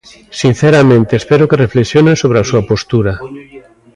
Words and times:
Sinceramente, 0.41 1.11
espero 1.21 1.47
que 1.49 1.61
reflexionen 1.63 2.19
sobre 2.21 2.37
a 2.39 2.47
súa 2.49 2.63
postura. 2.69 3.13